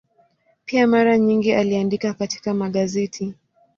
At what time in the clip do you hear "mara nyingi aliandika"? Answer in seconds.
0.87-2.13